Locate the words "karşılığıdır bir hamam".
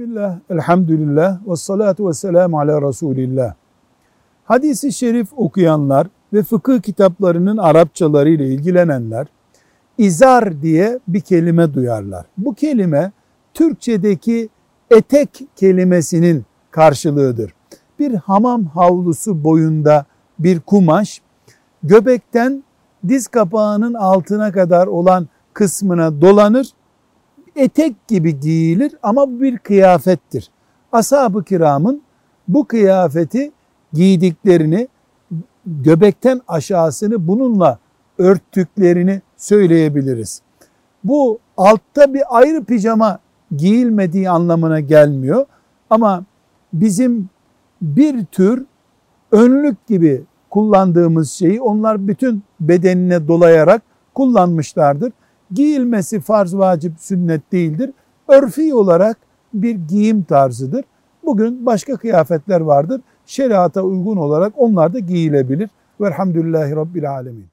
16.70-18.64